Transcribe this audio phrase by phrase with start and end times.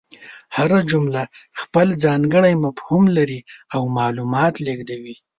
[0.57, 1.21] هره جمله
[1.61, 3.39] خپل ځانګړی مفهوم لري
[3.73, 5.15] او معلومات لېږدوي.